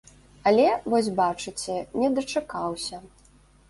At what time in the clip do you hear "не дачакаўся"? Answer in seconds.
2.01-2.95